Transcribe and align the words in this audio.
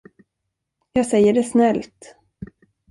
Jag 0.93 1.05
säger 1.05 1.33
det 1.33 1.43
snällt. 1.43 2.15